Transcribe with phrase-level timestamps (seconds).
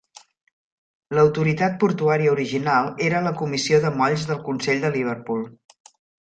[1.17, 5.47] L'autoritat portuària original era la Comissió de molls del Consell de Liverpool.